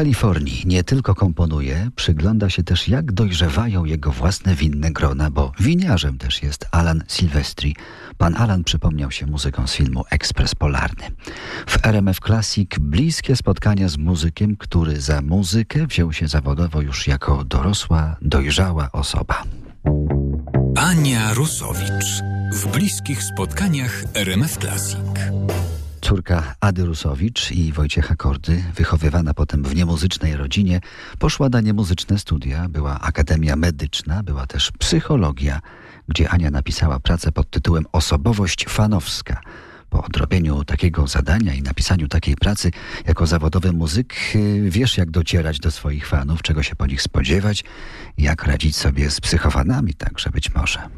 [0.00, 6.18] Kalifornii nie tylko komponuje, przygląda się też jak dojrzewają jego własne winne grona, bo winiarzem
[6.18, 7.76] też jest Alan Silvestri.
[8.18, 11.04] Pan Alan przypomniał się muzyką z filmu Ekspres Polarny.
[11.66, 17.44] W RMF Classic bliskie spotkania z muzykiem, który za muzykę wziął się zawodowo już jako
[17.44, 19.42] dorosła, dojrzała osoba.
[20.76, 24.98] Ania Rusowicz w bliskich spotkaniach RMF Classic.
[26.00, 30.80] Córka Ady Rusowicz i Wojciecha Kordy, wychowywana potem w niemuzycznej rodzinie,
[31.18, 35.60] poszła na niemuzyczne studia, była akademia medyczna, była też psychologia,
[36.08, 39.40] gdzie Ania napisała pracę pod tytułem Osobowość fanowska.
[39.90, 42.70] Po odrobieniu takiego zadania i napisaniu takiej pracy
[43.06, 47.64] jako zawodowy muzyk y, wiesz jak docierać do swoich fanów, czego się po nich spodziewać,
[48.18, 50.88] jak radzić sobie z psychofanami także być może.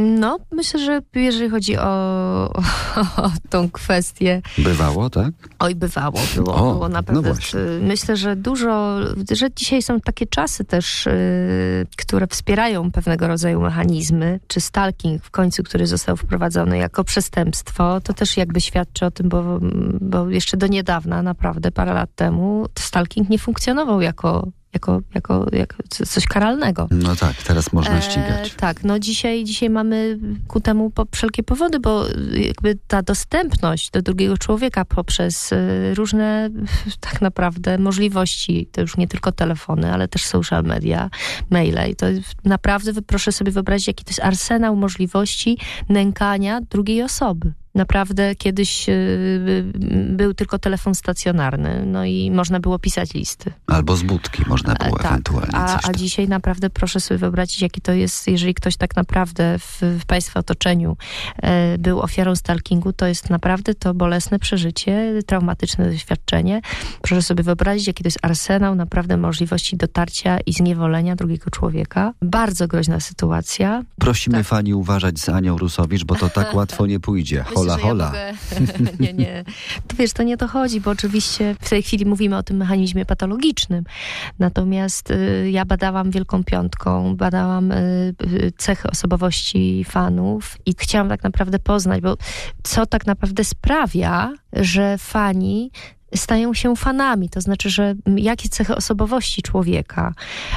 [0.00, 4.42] No, myślę, że jeżeli chodzi o, o, o tą kwestię.
[4.58, 5.30] Bywało, tak?
[5.58, 7.32] Oj, bywało, było, O, było no naprawdę.
[7.32, 7.60] właśnie.
[7.82, 8.96] myślę, że dużo,
[9.32, 15.30] że dzisiaj są takie czasy też, y, które wspierają pewnego rodzaju mechanizmy, czy stalking w
[15.30, 19.58] końcu, który został wprowadzony jako przestępstwo, to też jakby świadczy o tym, bo,
[20.00, 25.76] bo jeszcze do niedawna, naprawdę parę lat temu, stalking nie funkcjonował jako jako, jako, jako
[26.06, 26.88] coś karalnego.
[26.90, 28.54] No tak, teraz można E, ścigać.
[28.54, 30.18] tak, no dzisiaj, dzisiaj mamy
[30.48, 36.50] ku temu po, wszelkie powody, bo jakby ta dostępność do drugiego człowieka poprzez y, różne
[37.10, 41.10] tak naprawdę możliwości, to już nie tylko telefony, ale też social media,
[41.50, 42.06] maile i to
[42.44, 47.52] naprawdę, proszę sobie wyobrazić, jaki to jest arsenał możliwości nękania drugiej osoby.
[47.74, 49.64] Naprawdę kiedyś y,
[50.08, 53.52] był tylko telefon stacjonarny, no i można było pisać listy.
[53.66, 55.94] Albo z budki można było E, tak, ewentualnie a, coś a tam.
[55.94, 60.40] dzisiaj naprawdę proszę sobie wyobrazić, jaki to jest, jeżeli ktoś tak naprawdę w, w Państwa
[60.40, 60.96] otoczeniu
[61.42, 66.60] e, był ofiarą stalkingu, to jest naprawdę to bolesne przeżycie, traumatyczne doświadczenie.
[67.02, 72.12] Proszę sobie wyobrazić, jaki to jest arsenał naprawdę możliwości dotarcia i zniewolenia drugiego człowieka.
[72.22, 73.82] Bardzo groźna sytuacja.
[73.98, 74.46] Prosimy tak.
[74.46, 77.44] fani uważać z Anią Rusowicz, bo to tak łatwo nie pójdzie.
[77.60, 78.12] Hola, że hola.
[78.14, 78.96] Ja mogę...
[79.04, 79.44] nie, nie.
[79.86, 83.06] To wiesz, to nie to chodzi, bo oczywiście w tej chwili mówimy o tym mechanizmie
[83.06, 83.84] patologicznym.
[84.38, 91.22] Natomiast y, ja badałam Wielką Piątką, badałam y, y, cechy osobowości fanów i chciałam tak
[91.22, 92.16] naprawdę poznać, bo
[92.62, 95.70] co tak naprawdę sprawia, że fani
[96.14, 97.28] stają się fanami.
[97.28, 100.14] To znaczy, że jakie cechy osobowości człowieka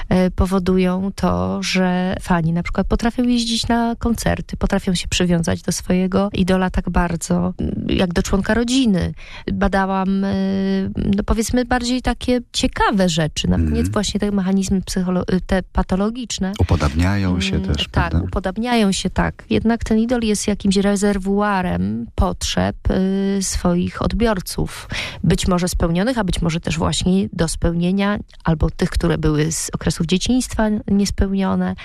[0.10, 5.72] e, powodują to, że fani na przykład potrafią jeździć na koncerty, potrafią się przywiązać do
[5.72, 7.54] swojego idola tak bardzo,
[7.88, 9.14] jak do członka rodziny.
[9.54, 10.34] Badałam, e,
[10.96, 13.92] no powiedzmy, bardziej takie ciekawe rzeczy, nawet nie Mhm.
[13.94, 16.52] właśnie te mechanizmy psycholo- te patologiczne.
[16.60, 18.22] Upodabniają się Mm, też, Tak, prawda?
[18.22, 19.44] upodabniają się tak.
[19.50, 24.88] Jednak ten idol jest jakimś rezerwuarem potrzeb y, swoich odbiorców.
[25.24, 29.70] Być może spełnionych, a być może też właśnie do spełnienia, albo tych, które były z
[29.74, 31.76] okresów dzieciństwa niespełnione.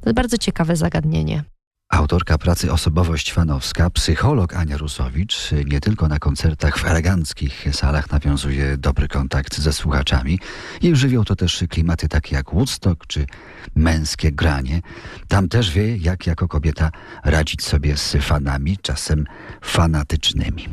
[0.00, 1.44] To bardzo ciekawe zagadnienie.
[1.88, 8.76] Autorka pracy Osobowość fanowska, psycholog Ania Rusowicz, nie tylko na koncertach w eleganckich salach nawiązuje
[8.76, 10.38] dobry kontakt ze słuchaczami.
[10.82, 13.26] Jej żywioł to też klimaty takie jak Woodstock czy
[13.74, 14.80] męskie granie.
[15.28, 16.90] Tam też wie, jak jako kobieta
[17.24, 19.24] radzić sobie z fanami, czasem
[19.62, 20.68] fanatycznymi.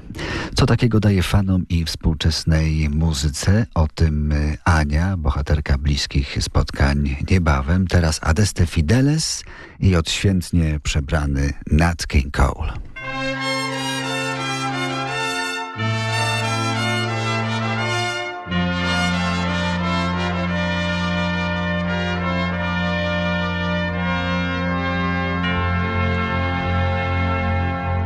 [0.64, 3.66] Co takiego daje fanom i współczesnej muzyce?
[3.74, 7.88] O tym y, Ania, bohaterka bliskich spotkań niebawem.
[7.88, 9.44] Teraz Adeste Fideles
[9.80, 12.74] i odświętnie przebrany Nat King Cole.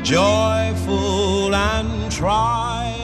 [0.02, 3.03] joyful and triumphant.